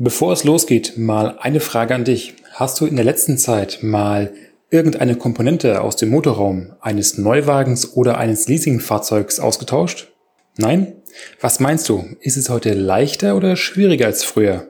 Bevor 0.00 0.32
es 0.32 0.44
losgeht, 0.44 0.96
mal 0.96 1.38
eine 1.40 1.58
Frage 1.58 1.92
an 1.92 2.04
dich. 2.04 2.34
Hast 2.52 2.80
du 2.80 2.86
in 2.86 2.94
der 2.94 3.04
letzten 3.04 3.36
Zeit 3.36 3.80
mal 3.82 4.32
irgendeine 4.70 5.16
Komponente 5.16 5.80
aus 5.80 5.96
dem 5.96 6.10
Motorraum 6.10 6.72
eines 6.80 7.18
Neuwagens 7.18 7.96
oder 7.96 8.16
eines 8.16 8.46
Leasingfahrzeugs 8.46 9.40
ausgetauscht? 9.40 10.12
Nein? 10.56 10.92
Was 11.40 11.58
meinst 11.58 11.88
du? 11.88 12.04
Ist 12.20 12.36
es 12.36 12.48
heute 12.48 12.74
leichter 12.74 13.34
oder 13.34 13.56
schwieriger 13.56 14.06
als 14.06 14.22
früher? 14.22 14.68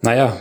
Naja, 0.00 0.36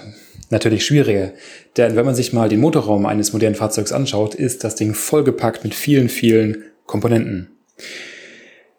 natürlich 0.52 0.86
schwieriger. 0.86 1.34
Denn 1.78 1.96
wenn 1.96 2.06
man 2.06 2.14
sich 2.14 2.34
mal 2.34 2.50
den 2.50 2.60
Motorraum 2.60 3.08
eines 3.08 3.34
modernen 3.34 3.56
Fahrzeugs 3.56 3.92
anschaut, 3.92 4.36
ist 4.36 4.64
das 4.66 4.76
Ding 4.76 4.94
vollgepackt 4.94 5.64
mit 5.64 5.74
vielen, 5.74 6.10
vielen 6.10 6.66
Komponenten. 6.86 7.58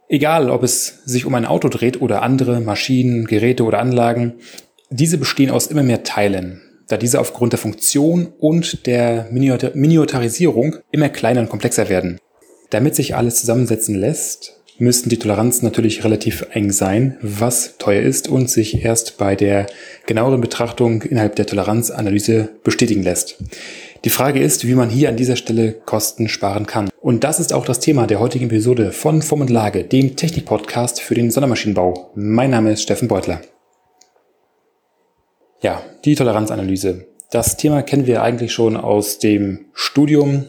Egal, 0.09 0.51
ob 0.51 0.63
es 0.63 1.03
sich 1.05 1.27
um 1.27 1.35
ein 1.35 1.47
Auto 1.47 1.69
dreht 1.69 2.01
oder 2.01 2.23
andere 2.23 2.61
Maschinen, 2.61 3.27
Geräte 3.27 3.65
oder 3.65 3.81
Anlagen, 3.81 4.35
diese 4.91 5.19
bestehen 5.19 5.51
aus 5.51 5.67
immer 5.67 5.83
mehr 5.83 6.03
Teilen, 6.03 6.61
da 6.89 6.97
diese 6.97 7.21
aufgrund 7.21 7.53
der 7.53 7.59
Funktion 7.59 8.33
und 8.39 8.87
der 8.87 9.29
Miniaturisierung 9.31 10.77
immer 10.91 11.09
kleiner 11.09 11.41
und 11.41 11.49
komplexer 11.49 11.89
werden. 11.89 12.19
Damit 12.71 12.95
sich 12.95 13.15
alles 13.15 13.41
zusammensetzen 13.41 13.95
lässt, 13.95 14.59
müssten 14.79 15.09
die 15.09 15.19
Toleranzen 15.19 15.65
natürlich 15.65 16.05
relativ 16.05 16.47
eng 16.53 16.71
sein, 16.71 17.17
was 17.21 17.79
teuer 17.79 18.03
ist 18.03 18.29
und 18.29 18.49
sich 18.49 18.85
erst 18.85 19.19
bei 19.19 19.35
der 19.35 19.67
genaueren 20.07 20.41
Betrachtung 20.41 21.03
innerhalb 21.03 21.35
der 21.37 21.47
Toleranzanalyse 21.47 22.51
bestätigen 22.63 23.03
lässt. 23.03 23.37
Die 24.05 24.11
Frage 24.11 24.41
ist, 24.41 24.67
wie 24.67 24.75
man 24.75 24.91
hier 24.91 25.09
an 25.09 25.17
dieser 25.17 25.35
Stelle 25.35 25.73
Kosten 25.73 26.29
sparen 26.29 26.67
kann. 26.67 26.89
Und 27.01 27.25
das 27.25 27.41
ist 27.41 27.53
auch 27.53 27.65
das 27.65 27.81
Thema 27.81 28.07
der 28.07 28.21
heutigen 28.21 28.47
Episode 28.47 28.93
von 28.93 29.23
Form 29.23 29.41
und 29.41 29.51
Lage, 29.51 29.83
dem 29.83 30.15
Technik-Podcast 30.15 31.01
für 31.01 31.15
den 31.15 31.33
Sondermaschinenbau. 31.33 32.13
Mein 32.15 32.51
Name 32.51 32.73
ist 32.73 32.83
Steffen 32.83 33.09
Beutler. 33.09 33.41
Ja, 35.61 35.83
die 36.05 36.15
Toleranzanalyse. 36.15 37.07
Das 37.31 37.57
Thema 37.57 37.83
kennen 37.83 38.07
wir 38.07 38.23
eigentlich 38.23 38.53
schon 38.53 38.77
aus 38.77 39.19
dem 39.19 39.67
Studium 39.75 40.47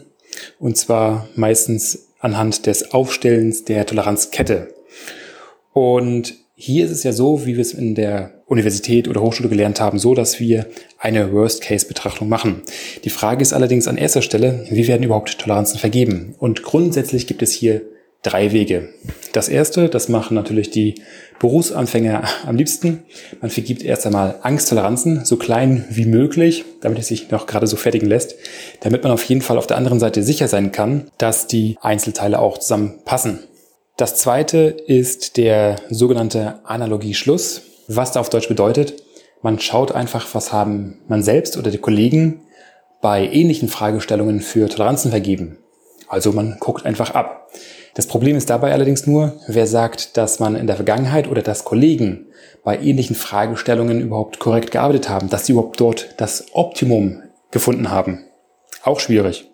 und 0.58 0.76
zwar 0.76 1.28
meistens 1.34 2.08
anhand 2.20 2.66
des 2.66 2.92
Aufstellens 2.92 3.64
der 3.64 3.86
Toleranzkette. 3.86 4.74
Und 5.72 6.34
hier 6.54 6.84
ist 6.84 6.90
es 6.90 7.02
ja 7.02 7.12
so, 7.12 7.46
wie 7.46 7.56
wir 7.56 7.62
es 7.62 7.72
in 7.72 7.94
der 7.94 8.42
Universität 8.46 9.08
oder 9.08 9.22
Hochschule 9.22 9.48
gelernt 9.48 9.80
haben, 9.80 9.98
so, 9.98 10.14
dass 10.14 10.40
wir 10.40 10.66
eine 10.98 11.32
Worst-Case-Betrachtung 11.32 12.28
machen. 12.28 12.62
Die 13.04 13.10
Frage 13.10 13.42
ist 13.42 13.52
allerdings 13.52 13.88
an 13.88 13.96
erster 13.96 14.22
Stelle, 14.22 14.66
wie 14.70 14.86
werden 14.86 15.02
überhaupt 15.02 15.38
Toleranzen 15.38 15.78
vergeben? 15.78 16.34
Und 16.38 16.62
grundsätzlich 16.62 17.26
gibt 17.26 17.42
es 17.42 17.52
hier 17.52 17.82
drei 18.22 18.52
Wege. 18.52 18.90
Das 19.32 19.48
erste, 19.48 19.88
das 19.88 20.08
machen 20.08 20.34
natürlich 20.34 20.70
die 20.70 21.02
Berufsanfänger 21.38 22.24
am 22.46 22.56
liebsten. 22.56 23.04
Man 23.40 23.50
vergibt 23.50 23.82
erst 23.82 24.06
einmal 24.06 24.36
Angsttoleranzen, 24.42 25.24
so 25.24 25.36
klein 25.36 25.84
wie 25.90 26.06
möglich, 26.06 26.64
damit 26.80 26.98
es 26.98 27.08
sich 27.08 27.30
noch 27.30 27.46
gerade 27.46 27.66
so 27.66 27.76
fertigen 27.76 28.08
lässt, 28.08 28.34
damit 28.80 29.04
man 29.04 29.12
auf 29.12 29.22
jeden 29.24 29.42
Fall 29.42 29.58
auf 29.58 29.66
der 29.66 29.76
anderen 29.76 30.00
Seite 30.00 30.22
sicher 30.22 30.48
sein 30.48 30.72
kann, 30.72 31.10
dass 31.18 31.46
die 31.46 31.76
Einzelteile 31.80 32.40
auch 32.40 32.58
zusammenpassen. 32.58 33.40
Das 33.96 34.16
zweite 34.16 34.58
ist 34.58 35.36
der 35.36 35.76
sogenannte 35.90 36.60
Analogieschluss, 36.64 37.62
was 37.86 38.12
da 38.12 38.20
auf 38.20 38.30
Deutsch 38.30 38.48
bedeutet, 38.48 38.94
man 39.42 39.58
schaut 39.58 39.92
einfach, 39.92 40.34
was 40.34 40.52
haben 40.52 40.98
man 41.08 41.22
selbst 41.22 41.56
oder 41.56 41.70
die 41.70 41.78
Kollegen 41.78 42.42
bei 43.00 43.26
ähnlichen 43.26 43.68
Fragestellungen 43.68 44.40
für 44.40 44.68
Toleranzen 44.68 45.10
vergeben. 45.10 45.56
Also 46.08 46.32
man 46.32 46.58
guckt 46.60 46.84
einfach 46.84 47.14
ab. 47.14 47.50
Das 47.94 48.06
Problem 48.06 48.36
ist 48.36 48.50
dabei 48.50 48.72
allerdings 48.72 49.06
nur, 49.06 49.34
wer 49.46 49.66
sagt, 49.66 50.16
dass 50.16 50.38
man 50.38 50.56
in 50.56 50.66
der 50.66 50.76
Vergangenheit 50.76 51.28
oder 51.28 51.42
dass 51.42 51.64
Kollegen 51.64 52.26
bei 52.62 52.78
ähnlichen 52.78 53.16
Fragestellungen 53.16 54.00
überhaupt 54.00 54.38
korrekt 54.38 54.70
gearbeitet 54.70 55.08
haben, 55.08 55.28
dass 55.28 55.46
sie 55.46 55.52
überhaupt 55.52 55.80
dort 55.80 56.14
das 56.18 56.46
Optimum 56.52 57.22
gefunden 57.50 57.90
haben. 57.90 58.24
Auch 58.82 59.00
schwierig. 59.00 59.50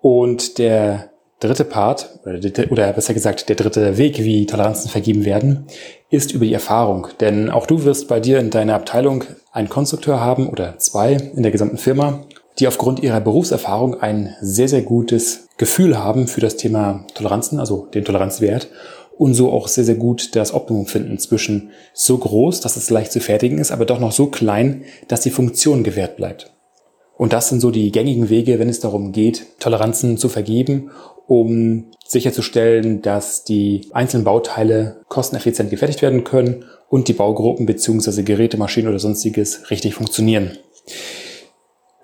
Und 0.00 0.58
der 0.58 1.10
dritte 1.40 1.64
Part, 1.64 2.20
oder 2.24 2.92
besser 2.92 3.14
gesagt 3.14 3.48
der 3.48 3.56
dritte 3.56 3.98
Weg, 3.98 4.18
wie 4.18 4.46
Toleranzen 4.46 4.90
vergeben 4.90 5.24
werden, 5.24 5.66
ist 6.10 6.32
über 6.32 6.46
die 6.46 6.54
Erfahrung. 6.54 7.08
Denn 7.20 7.50
auch 7.50 7.66
du 7.66 7.84
wirst 7.84 8.08
bei 8.08 8.20
dir 8.20 8.38
in 8.38 8.50
deiner 8.50 8.74
Abteilung 8.74 9.24
einen 9.52 9.68
Konstrukteur 9.68 10.20
haben 10.20 10.48
oder 10.48 10.78
zwei 10.78 11.12
in 11.12 11.42
der 11.42 11.52
gesamten 11.52 11.78
Firma 11.78 12.24
die 12.58 12.68
aufgrund 12.68 13.00
ihrer 13.00 13.20
Berufserfahrung 13.20 14.00
ein 14.00 14.34
sehr, 14.40 14.68
sehr 14.68 14.82
gutes 14.82 15.48
Gefühl 15.56 15.98
haben 15.98 16.28
für 16.28 16.40
das 16.40 16.56
Thema 16.56 17.06
Toleranzen, 17.14 17.58
also 17.58 17.86
den 17.92 18.04
Toleranzwert 18.04 18.68
und 19.16 19.34
so 19.34 19.52
auch 19.52 19.68
sehr, 19.68 19.84
sehr 19.84 19.94
gut 19.94 20.34
das 20.36 20.54
Optimum 20.54 20.86
finden 20.86 21.18
zwischen 21.18 21.70
so 21.92 22.18
groß, 22.18 22.60
dass 22.60 22.76
es 22.76 22.90
leicht 22.90 23.12
zu 23.12 23.20
fertigen 23.20 23.58
ist, 23.58 23.70
aber 23.70 23.86
doch 23.86 24.00
noch 24.00 24.12
so 24.12 24.26
klein, 24.26 24.84
dass 25.08 25.20
die 25.20 25.30
Funktion 25.30 25.84
gewährt 25.84 26.16
bleibt. 26.16 26.52
Und 27.16 27.32
das 27.32 27.48
sind 27.48 27.60
so 27.60 27.70
die 27.70 27.92
gängigen 27.92 28.28
Wege, 28.28 28.58
wenn 28.58 28.68
es 28.68 28.80
darum 28.80 29.12
geht, 29.12 29.46
Toleranzen 29.60 30.18
zu 30.18 30.28
vergeben, 30.28 30.90
um 31.26 31.92
sicherzustellen, 32.06 33.02
dass 33.02 33.44
die 33.44 33.88
einzelnen 33.92 34.24
Bauteile 34.24 35.00
kosteneffizient 35.08 35.70
gefertigt 35.70 36.02
werden 36.02 36.24
können 36.24 36.64
und 36.88 37.08
die 37.08 37.12
Baugruppen 37.12 37.66
bzw. 37.66 38.22
Geräte, 38.22 38.56
Maschinen 38.56 38.88
oder 38.88 38.98
sonstiges 38.98 39.70
richtig 39.70 39.94
funktionieren. 39.94 40.58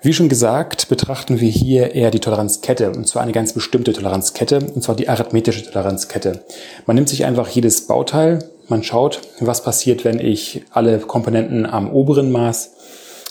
Wie 0.03 0.15
schon 0.15 0.31
gesagt, 0.31 0.89
betrachten 0.89 1.41
wir 1.41 1.51
hier 1.51 1.95
eher 1.95 2.11
die 2.11 2.21
Toleranzkette, 2.21 2.91
und 2.91 3.07
zwar 3.07 3.21
eine 3.21 3.33
ganz 3.33 3.53
bestimmte 3.53 3.93
Toleranzkette, 3.93 4.59
und 4.75 4.83
zwar 4.83 4.95
die 4.97 5.11
arithmetische 5.11 5.63
Toleranzkette. 5.63 6.43
Man 6.87 6.97
nimmt 6.97 7.11
sich 7.11 7.27
einfach 7.27 7.49
jedes 7.49 7.87
Bauteil, 7.87 8.39
man 8.69 8.83
schaut, 8.83 9.21
was 9.41 9.63
passiert, 9.63 10.07
wenn 10.07 10.19
ich 10.19 10.63
alle 10.71 11.01
Komponenten 11.01 11.67
am 11.67 11.93
oberen 11.93 12.33
Maß 12.33 12.71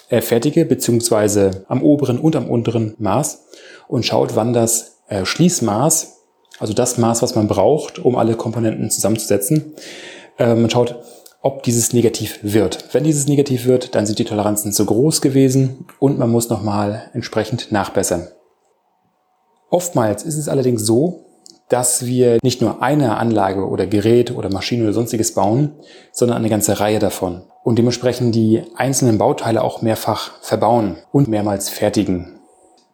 äh, 0.10 0.22
fertige, 0.22 0.64
beziehungsweise 0.64 1.66
am 1.70 1.82
oberen 1.82 2.20
und 2.20 2.36
am 2.36 2.48
unteren 2.48 2.94
Maß, 3.00 3.46
und 3.88 4.06
schaut, 4.06 4.36
wann 4.36 4.54
das 4.54 4.98
äh, 5.08 5.26
Schließmaß, 5.26 6.18
also 6.60 6.74
das 6.74 7.00
Maß, 7.00 7.24
was 7.24 7.34
man 7.34 7.48
braucht, 7.48 7.98
um 7.98 8.16
alle 8.16 8.36
Komponenten 8.36 8.92
zusammenzusetzen, 8.92 9.74
äh, 10.38 10.54
man 10.54 10.70
schaut, 10.70 10.98
ob 11.42 11.64
dieses 11.64 11.94
negativ 11.94 12.40
wird. 12.42 12.94
Wenn 12.94 13.04
dieses 13.04 13.28
negativ 13.28 13.66
wird, 13.66 13.96
dann 13.96 14.06
sind 14.06 14.20
die 14.20 14.26
Toleranzen 14.26 14.74
zu 14.74 14.86
groß 14.86 15.22
gewesen 15.22 15.86
und 16.00 16.20
man 16.20 16.30
muss 16.30 16.50
nochmal 16.50 17.10
entsprechend 17.14 17.72
nachbessern. 17.72 18.28
Oftmals 19.70 20.24
ist 20.24 20.38
es 20.38 20.50
allerdings 20.50 20.86
so, 20.86 21.26
dass 21.70 22.06
wir 22.06 22.40
nicht 22.42 22.62
nur 22.62 22.82
eine 22.82 23.18
Anlage 23.18 23.68
oder 23.68 23.86
Gerät 23.86 24.36
oder 24.36 24.52
Maschine 24.52 24.84
oder 24.84 24.94
sonstiges 24.94 25.36
bauen, 25.36 25.74
sondern 26.12 26.38
eine 26.38 26.50
ganze 26.50 26.80
Reihe 26.80 27.00
davon 27.00 27.44
und 27.64 27.78
dementsprechend 27.78 28.34
die 28.34 28.64
einzelnen 28.76 29.20
Bauteile 29.20 29.64
auch 29.64 29.82
mehrfach 29.82 30.42
verbauen 30.42 30.98
und 31.12 31.28
mehrmals 31.28 31.70
fertigen. 31.70 32.40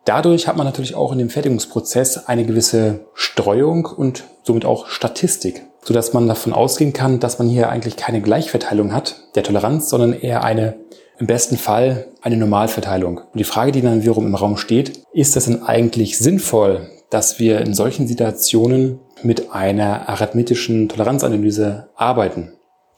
Dadurch 0.03 0.47
hat 0.47 0.57
man 0.57 0.67
natürlich 0.67 0.93
auch 0.93 1.13
in 1.13 1.17
dem 1.17 1.29
Fertigungsprozess 1.29 2.27
eine 2.27 2.45
gewisse 2.45 3.05
Streuung 3.15 3.85
und 3.85 4.25
somit 4.43 4.65
auch 4.65 4.87
Statistik 4.87 5.63
sodass 5.85 6.13
man 6.13 6.27
davon 6.27 6.51
ausgehen 6.51 6.93
kann, 6.93 7.19
dass 7.19 7.39
man 7.39 7.47
hier 7.47 7.69
eigentlich 7.69 7.95
keine 7.95 8.19
Gleichverteilung 8.21 8.91
hat 8.91 9.21
der 9.35 9.43
Toleranz, 9.43 9.87
sondern 9.89 10.13
eher 10.13 10.43
eine, 10.43 10.75
im 11.19 11.27
besten 11.27 11.57
Fall, 11.57 12.07
eine 12.21 12.37
Normalverteilung. 12.37 13.19
Und 13.19 13.37
die 13.39 13.43
Frage, 13.43 13.71
die 13.71 13.81
dann 13.81 14.01
wiederum 14.01 14.25
im 14.25 14.35
Raum 14.35 14.57
steht, 14.57 15.03
ist 15.13 15.35
das 15.35 15.45
denn 15.45 15.63
eigentlich 15.63 16.17
sinnvoll, 16.17 16.89
dass 17.11 17.39
wir 17.39 17.61
in 17.61 17.73
solchen 17.75 18.07
Situationen 18.07 18.99
mit 19.21 19.51
einer 19.53 20.09
arithmetischen 20.09 20.89
Toleranzanalyse 20.89 21.89
arbeiten? 21.95 22.53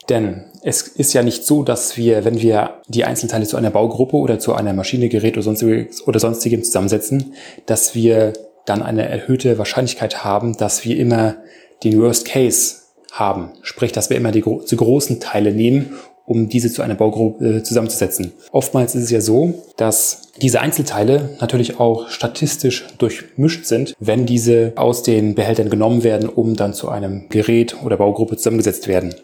Denn 0.09 0.45
es 0.63 0.83
ist 0.83 1.11
ja 1.11 1.21
nicht 1.21 1.45
so, 1.45 1.63
dass 1.63 1.97
wir, 1.97 2.23
wenn 2.23 2.41
wir 2.41 2.81
die 2.87 3.03
Einzelteile 3.03 3.45
zu 3.45 3.57
einer 3.57 3.71
Baugruppe 3.71 4.15
oder 4.15 4.39
zu 4.39 4.53
einer 4.53 4.71
Maschine, 4.71 5.09
Gerät 5.09 5.35
oder, 5.35 5.43
sonstiges, 5.43 6.07
oder 6.07 6.21
sonstigem 6.21 6.63
zusammensetzen, 6.63 7.33
dass 7.65 7.93
wir 7.93 8.31
dann 8.65 8.81
eine 8.81 9.07
erhöhte 9.07 9.57
Wahrscheinlichkeit 9.57 10.23
haben, 10.23 10.55
dass 10.55 10.85
wir 10.85 10.97
immer 10.97 11.35
den 11.83 11.99
Worst 12.01 12.25
Case 12.25 12.75
haben. 13.11 13.51
Sprich, 13.61 13.91
dass 13.91 14.09
wir 14.09 14.17
immer 14.17 14.31
die, 14.31 14.43
die 14.43 14.75
großen 14.75 15.19
Teile 15.19 15.51
nehmen, 15.51 15.93
um 16.25 16.49
diese 16.49 16.71
zu 16.71 16.81
einer 16.81 16.95
Baugruppe 16.95 17.57
äh, 17.57 17.63
zusammenzusetzen. 17.63 18.33
Oftmals 18.51 18.95
ist 18.95 19.05
es 19.05 19.11
ja 19.11 19.21
so, 19.21 19.63
dass 19.77 20.33
diese 20.41 20.59
Einzelteile 20.59 21.37
natürlich 21.39 21.79
auch 21.79 22.09
statistisch 22.09 22.85
durchmischt 22.97 23.65
sind, 23.65 23.95
wenn 23.99 24.25
diese 24.25 24.73
aus 24.75 25.03
den 25.03 25.35
Behältern 25.35 25.69
genommen 25.69 26.03
werden, 26.03 26.27
um 26.27 26.55
dann 26.55 26.73
zu 26.73 26.89
einem 26.89 27.29
Gerät 27.29 27.77
oder 27.83 27.97
Baugruppe 27.97 28.35
zusammengesetzt 28.35 28.89
werden. 28.89 29.15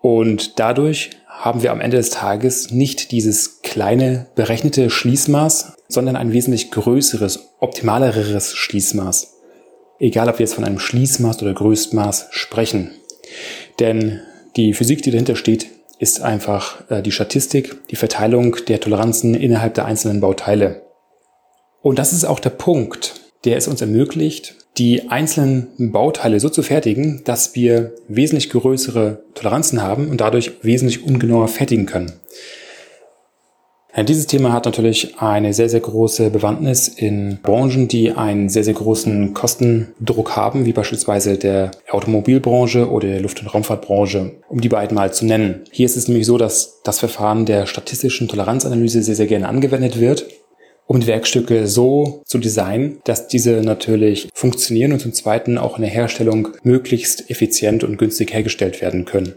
Und 0.00 0.60
dadurch 0.60 1.10
haben 1.26 1.62
wir 1.62 1.72
am 1.72 1.80
Ende 1.80 1.96
des 1.96 2.10
Tages 2.10 2.70
nicht 2.70 3.10
dieses 3.10 3.62
kleine 3.62 4.26
berechnete 4.34 4.90
Schließmaß, 4.90 5.76
sondern 5.88 6.16
ein 6.16 6.32
wesentlich 6.32 6.70
größeres, 6.70 7.54
optimaleres 7.58 8.54
Schließmaß. 8.54 9.37
Egal, 9.98 10.28
ob 10.28 10.38
wir 10.38 10.44
jetzt 10.44 10.54
von 10.54 10.64
einem 10.64 10.78
Schließmaß 10.78 11.42
oder 11.42 11.54
Größtmaß 11.54 12.28
sprechen. 12.30 12.92
Denn 13.80 14.20
die 14.56 14.74
Physik, 14.74 15.02
die 15.02 15.10
dahinter 15.10 15.36
steht, 15.36 15.66
ist 15.98 16.22
einfach 16.22 16.88
äh, 16.90 17.02
die 17.02 17.12
Statistik, 17.12 17.88
die 17.88 17.96
Verteilung 17.96 18.56
der 18.68 18.80
Toleranzen 18.80 19.34
innerhalb 19.34 19.74
der 19.74 19.84
einzelnen 19.84 20.20
Bauteile. 20.20 20.82
Und 21.82 21.98
das 21.98 22.12
ist 22.12 22.24
auch 22.24 22.40
der 22.40 22.50
Punkt, 22.50 23.14
der 23.44 23.56
es 23.56 23.68
uns 23.68 23.80
ermöglicht, 23.80 24.54
die 24.78 25.08
einzelnen 25.08 25.92
Bauteile 25.92 26.38
so 26.38 26.48
zu 26.48 26.62
fertigen, 26.62 27.22
dass 27.24 27.56
wir 27.56 27.94
wesentlich 28.06 28.50
größere 28.50 29.24
Toleranzen 29.34 29.82
haben 29.82 30.08
und 30.08 30.20
dadurch 30.20 30.52
wesentlich 30.62 31.04
ungenauer 31.04 31.48
fertigen 31.48 31.86
können. 31.86 32.12
Dieses 33.96 34.26
Thema 34.26 34.52
hat 34.52 34.66
natürlich 34.66 35.18
eine 35.18 35.54
sehr, 35.54 35.68
sehr 35.68 35.80
große 35.80 36.30
Bewandtnis 36.30 36.88
in 36.88 37.38
Branchen, 37.42 37.88
die 37.88 38.12
einen 38.12 38.48
sehr, 38.48 38.62
sehr 38.62 38.74
großen 38.74 39.32
Kostendruck 39.34 40.36
haben, 40.36 40.66
wie 40.66 40.72
beispielsweise 40.72 41.38
der 41.38 41.70
Automobilbranche 41.90 42.90
oder 42.90 43.08
der 43.08 43.20
Luft- 43.20 43.40
und 43.40 43.48
Raumfahrtbranche, 43.48 44.36
um 44.48 44.60
die 44.60 44.68
beiden 44.68 44.94
mal 44.94 45.12
zu 45.12 45.24
nennen. 45.24 45.64
Hier 45.72 45.86
ist 45.86 45.96
es 45.96 46.06
nämlich 46.06 46.26
so, 46.26 46.36
dass 46.36 46.80
das 46.84 47.00
Verfahren 47.00 47.46
der 47.46 47.66
statistischen 47.66 48.28
Toleranzanalyse 48.28 49.02
sehr, 49.02 49.16
sehr 49.16 49.26
gerne 49.26 49.48
angewendet 49.48 49.98
wird 49.98 50.26
um 50.88 51.06
Werkstücke 51.06 51.66
so 51.66 52.22
zu 52.24 52.38
designen, 52.38 53.00
dass 53.04 53.28
diese 53.28 53.60
natürlich 53.60 54.30
funktionieren 54.32 54.92
und 54.92 55.00
zum 55.00 55.12
Zweiten 55.12 55.58
auch 55.58 55.76
in 55.76 55.82
der 55.82 55.90
Herstellung 55.90 56.48
möglichst 56.62 57.30
effizient 57.30 57.84
und 57.84 57.98
günstig 57.98 58.32
hergestellt 58.32 58.80
werden 58.80 59.04
können. 59.04 59.34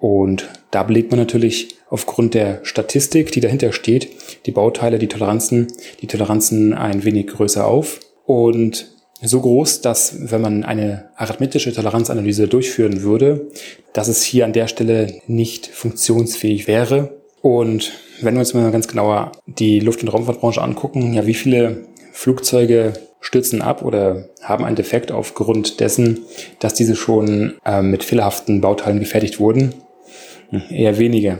Und 0.00 0.48
da 0.70 0.82
belegt 0.82 1.10
man 1.10 1.20
natürlich 1.20 1.76
aufgrund 1.90 2.34
der 2.34 2.60
Statistik, 2.62 3.32
die 3.32 3.40
dahinter 3.40 3.72
steht, 3.72 4.08
die 4.46 4.52
Bauteile, 4.52 4.98
die 4.98 5.08
Toleranzen, 5.08 5.68
die 6.00 6.06
Toleranzen 6.06 6.72
ein 6.72 7.04
wenig 7.04 7.26
größer 7.28 7.66
auf 7.66 8.00
und 8.24 8.86
so 9.22 9.40
groß, 9.40 9.82
dass 9.82 10.30
wenn 10.30 10.40
man 10.40 10.64
eine 10.64 11.10
arithmetische 11.16 11.74
Toleranzanalyse 11.74 12.48
durchführen 12.48 13.02
würde, 13.02 13.48
dass 13.92 14.08
es 14.08 14.22
hier 14.22 14.46
an 14.46 14.54
der 14.54 14.66
Stelle 14.66 15.20
nicht 15.26 15.66
funktionsfähig 15.66 16.66
wäre. 16.66 17.20
Und 17.42 17.92
wenn 18.22 18.34
wir 18.34 18.40
uns 18.40 18.54
mal 18.54 18.70
ganz 18.70 18.88
genauer 18.88 19.32
die 19.46 19.80
Luft- 19.80 20.02
und 20.02 20.08
Raumfahrtbranche 20.08 20.62
angucken, 20.62 21.12
ja, 21.12 21.26
wie 21.26 21.34
viele 21.34 21.84
Flugzeuge 22.12 22.94
stürzen 23.20 23.60
ab 23.60 23.82
oder 23.84 24.30
haben 24.42 24.64
einen 24.64 24.76
Defekt 24.76 25.12
aufgrund 25.12 25.80
dessen, 25.80 26.20
dass 26.58 26.72
diese 26.72 26.96
schon 26.96 27.54
äh, 27.66 27.82
mit 27.82 28.04
fehlerhaften 28.04 28.62
Bauteilen 28.62 29.00
gefertigt 29.00 29.38
wurden? 29.38 29.74
Eher 30.70 30.98
wenige. 30.98 31.38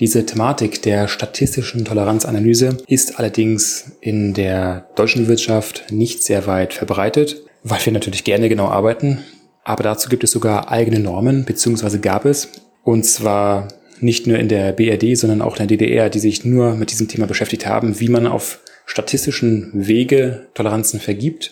Diese 0.00 0.24
Thematik 0.24 0.80
der 0.82 1.08
statistischen 1.08 1.84
Toleranzanalyse 1.84 2.78
ist 2.86 3.18
allerdings 3.18 3.92
in 4.00 4.32
der 4.32 4.88
deutschen 4.96 5.28
Wirtschaft 5.28 5.84
nicht 5.90 6.22
sehr 6.22 6.46
weit 6.46 6.72
verbreitet, 6.72 7.42
weil 7.62 7.84
wir 7.84 7.92
natürlich 7.92 8.24
gerne 8.24 8.48
genau 8.48 8.68
arbeiten. 8.68 9.18
Aber 9.62 9.82
dazu 9.82 10.08
gibt 10.08 10.24
es 10.24 10.30
sogar 10.30 10.70
eigene 10.70 11.00
Normen, 11.00 11.44
beziehungsweise 11.44 12.00
gab 12.00 12.24
es. 12.24 12.48
Und 12.82 13.04
zwar 13.04 13.68
nicht 14.00 14.26
nur 14.26 14.38
in 14.38 14.48
der 14.48 14.72
BRD, 14.72 15.18
sondern 15.18 15.42
auch 15.42 15.58
in 15.58 15.68
der 15.68 15.76
DDR, 15.76 16.08
die 16.08 16.18
sich 16.18 16.46
nur 16.46 16.74
mit 16.74 16.90
diesem 16.90 17.08
Thema 17.08 17.26
beschäftigt 17.26 17.66
haben, 17.66 18.00
wie 18.00 18.08
man 18.08 18.26
auf 18.26 18.60
statistischen 18.86 19.70
Wege 19.74 20.48
Toleranzen 20.54 20.98
vergibt 20.98 21.50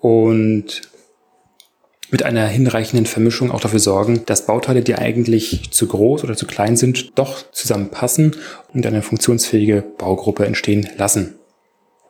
und 0.00 0.82
mit 2.10 2.22
einer 2.22 2.46
hinreichenden 2.46 3.06
Vermischung 3.06 3.50
auch 3.50 3.60
dafür 3.60 3.80
sorgen, 3.80 4.22
dass 4.26 4.46
Bauteile, 4.46 4.82
die 4.82 4.94
eigentlich 4.94 5.70
zu 5.70 5.86
groß 5.86 6.24
oder 6.24 6.36
zu 6.36 6.46
klein 6.46 6.76
sind, 6.76 7.18
doch 7.18 7.50
zusammenpassen 7.52 8.36
und 8.72 8.86
eine 8.86 9.02
funktionsfähige 9.02 9.82
Baugruppe 9.98 10.46
entstehen 10.46 10.88
lassen. 10.96 11.34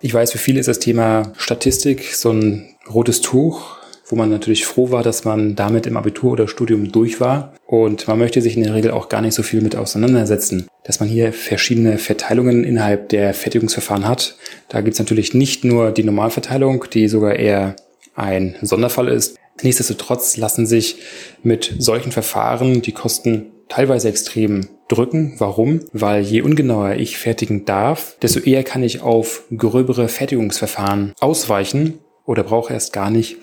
Ich 0.00 0.14
weiß, 0.14 0.32
für 0.32 0.38
viele 0.38 0.60
ist 0.60 0.68
das 0.68 0.78
Thema 0.78 1.32
Statistik 1.36 2.14
so 2.14 2.30
ein 2.30 2.76
rotes 2.88 3.20
Tuch, 3.20 3.78
wo 4.06 4.16
man 4.16 4.30
natürlich 4.30 4.64
froh 4.64 4.90
war, 4.90 5.02
dass 5.02 5.24
man 5.24 5.54
damit 5.54 5.86
im 5.86 5.96
Abitur 5.96 6.32
oder 6.32 6.48
Studium 6.48 6.90
durch 6.90 7.20
war. 7.20 7.54
Und 7.66 8.08
man 8.08 8.18
möchte 8.18 8.40
sich 8.40 8.56
in 8.56 8.62
der 8.62 8.74
Regel 8.74 8.90
auch 8.90 9.08
gar 9.08 9.20
nicht 9.20 9.34
so 9.34 9.42
viel 9.42 9.60
mit 9.60 9.76
auseinandersetzen. 9.76 10.66
Dass 10.84 11.00
man 11.00 11.08
hier 11.08 11.32
verschiedene 11.32 11.98
Verteilungen 11.98 12.64
innerhalb 12.64 13.10
der 13.10 13.34
Fertigungsverfahren 13.34 14.08
hat. 14.08 14.36
Da 14.68 14.80
gibt 14.80 14.94
es 14.94 14.98
natürlich 14.98 15.34
nicht 15.34 15.64
nur 15.64 15.90
die 15.90 16.04
Normalverteilung, 16.04 16.86
die 16.92 17.08
sogar 17.08 17.34
eher 17.34 17.76
ein 18.14 18.56
Sonderfall 18.62 19.08
ist. 19.08 19.38
Nichtsdestotrotz 19.62 20.37
lassen 20.37 20.66
sich 20.66 20.96
mit 21.43 21.75
solchen 21.78 22.12
Verfahren 22.12 22.82
die 22.82 22.93
Kosten 22.93 23.46
teilweise 23.69 24.08
extrem 24.08 24.69
drücken. 24.88 25.34
Warum? 25.38 25.81
Weil 25.93 26.22
je 26.22 26.43
ungenauer 26.43 26.94
ich 26.94 27.19
fertigen 27.19 27.64
darf, 27.64 28.16
desto 28.22 28.40
eher 28.40 28.64
kann 28.64 28.82
ich 28.82 29.02
auf 29.02 29.44
gröbere 29.56 30.08
Fertigungsverfahren 30.08 31.12
ausweichen 31.20 31.99
oder 32.25 32.43
brauche 32.43 32.72
erst 32.72 32.93
gar 32.93 33.10
nicht 33.10 33.37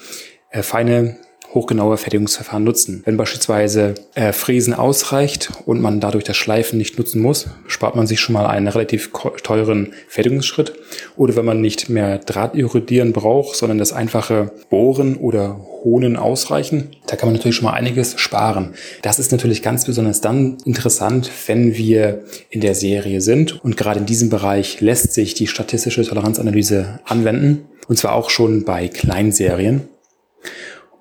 äh, 0.50 0.64
feine 0.64 1.18
hochgenaue 1.54 1.98
Fertigungsverfahren 1.98 2.64
nutzen. 2.64 3.02
Wenn 3.06 3.18
beispielsweise 3.18 3.96
äh, 4.14 4.34
Fräsen 4.34 4.74
ausreicht 4.74 5.52
und 5.66 5.82
man 5.82 6.02
dadurch 6.02 6.26
das 6.26 6.36
Schleifen 6.36 6.78
nicht 6.78 6.98
nutzen 6.98 7.22
muss, 7.22 7.48
spart 7.66 7.96
man 7.96 8.08
sich 8.08 8.20
schon 8.20 8.34
mal 8.34 8.46
einen 8.46 8.68
relativ 8.68 9.12
teuren 9.42 9.94
Fertigungsschritt. 10.10 10.74
Oder 11.16 11.36
wenn 11.36 11.46
man 11.46 11.62
nicht 11.62 11.90
mehr 11.90 12.20
Drahtirodieren 12.20 13.14
braucht, 13.14 13.56
sondern 13.56 13.78
das 13.78 13.94
einfache 13.94 14.52
Bohren 14.70 15.16
oder 15.16 15.60
Honen 15.86 16.18
ausreichen, 16.18 16.90
da 17.08 17.16
kann 17.16 17.30
man 17.30 17.36
natürlich 17.36 17.56
schon 17.56 17.66
mal 17.66 17.74
einiges 17.74 18.20
sparen. 18.20 18.74
Das 19.04 19.20
ist 19.20 19.32
natürlich 19.32 19.62
ganz 19.62 19.86
besonders 19.86 20.20
dann 20.20 20.58
interessant, 20.66 21.32
wenn 21.48 21.78
wir 21.78 22.26
in 22.50 22.60
der 22.60 22.76
Serie 22.76 23.22
sind. 23.22 23.64
Und 23.64 23.78
gerade 23.78 24.02
in 24.02 24.06
diesem 24.06 24.30
Bereich 24.30 24.82
lässt 24.82 25.14
sich 25.14 25.36
die 25.36 25.48
statistische 25.48 26.04
Toleranzanalyse 26.04 27.00
anwenden. 27.06 27.66
Und 27.88 27.98
zwar 27.98 28.16
auch 28.16 28.32
schon 28.32 28.66
bei 28.66 28.88
Kleinserien. 28.88 29.88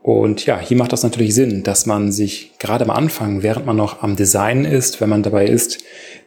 Und 0.03 0.45
ja, 0.45 0.61
hier 0.61 0.77
macht 0.77 0.93
das 0.93 1.03
natürlich 1.03 1.35
Sinn, 1.35 1.63
dass 1.63 1.87
man 1.87 2.13
sich 2.13 2.53
gerade 2.59 2.85
am 2.85 2.91
Anfang, 2.91 3.43
während 3.43 3.65
man 3.65 3.77
noch 3.77 4.03
am 4.03 4.17
Design 4.17 4.67
ist, 4.67 5.01
wenn 5.01 5.09
man 5.09 5.23
dabei 5.23 5.47
ist, 5.47 5.79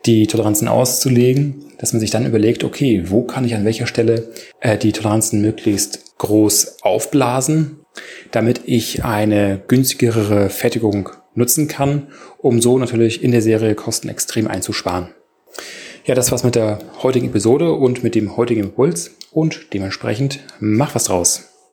die 0.07 0.25
Toleranzen 0.25 0.67
auszulegen, 0.67 1.65
dass 1.77 1.93
man 1.93 1.99
sich 1.99 2.09
dann 2.09 2.25
überlegt, 2.25 2.63
okay, 2.63 3.03
wo 3.05 3.21
kann 3.21 3.45
ich 3.45 3.53
an 3.53 3.65
welcher 3.65 3.85
Stelle 3.85 4.29
äh, 4.61 4.79
die 4.79 4.93
Toleranzen 4.93 5.41
möglichst 5.41 6.17
groß 6.17 6.81
aufblasen, 6.81 7.81
damit 8.31 8.61
ich 8.65 9.03
eine 9.03 9.61
günstigere 9.67 10.49
Fertigung 10.49 11.09
nutzen 11.35 11.67
kann, 11.67 12.07
um 12.37 12.61
so 12.61 12.77
natürlich 12.77 13.23
in 13.23 13.31
der 13.31 13.41
Serie 13.41 13.75
Kosten 13.75 14.09
extrem 14.09 14.47
einzusparen. 14.47 15.09
Ja, 16.05 16.15
das 16.15 16.31
war's 16.31 16.43
mit 16.43 16.55
der 16.55 16.79
heutigen 17.03 17.27
Episode 17.27 17.73
und 17.73 18.03
mit 18.03 18.15
dem 18.15 18.37
heutigen 18.37 18.61
Impuls 18.61 19.15
und 19.31 19.73
dementsprechend 19.73 20.39
mach 20.59 20.95
was 20.95 21.05
draus. 21.05 21.56